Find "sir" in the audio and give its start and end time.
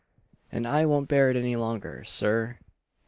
2.03-2.57